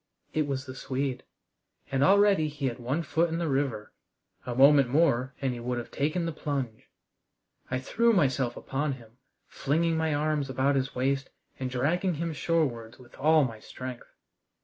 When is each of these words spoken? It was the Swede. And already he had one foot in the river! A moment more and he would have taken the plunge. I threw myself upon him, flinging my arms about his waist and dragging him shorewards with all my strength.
It 0.33 0.47
was 0.47 0.65
the 0.65 0.73
Swede. 0.73 1.21
And 1.91 2.03
already 2.03 2.47
he 2.47 2.65
had 2.65 2.79
one 2.79 3.03
foot 3.03 3.29
in 3.29 3.37
the 3.37 3.47
river! 3.47 3.93
A 4.47 4.55
moment 4.55 4.89
more 4.89 5.35
and 5.39 5.53
he 5.53 5.59
would 5.59 5.77
have 5.77 5.91
taken 5.91 6.25
the 6.25 6.31
plunge. 6.31 6.89
I 7.69 7.77
threw 7.77 8.11
myself 8.11 8.57
upon 8.57 8.93
him, 8.93 9.19
flinging 9.45 9.97
my 9.97 10.11
arms 10.15 10.49
about 10.49 10.75
his 10.75 10.95
waist 10.95 11.29
and 11.59 11.69
dragging 11.69 12.15
him 12.15 12.33
shorewards 12.33 12.97
with 12.97 13.15
all 13.19 13.43
my 13.43 13.59
strength. 13.59 14.09